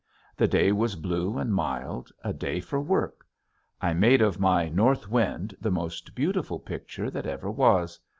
[0.35, 3.23] The day was blue and mild, a day for work.
[3.79, 7.99] I made of my "North Wind" the most beautiful picture that ever was.